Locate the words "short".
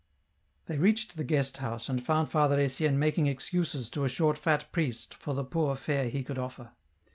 4.09-4.35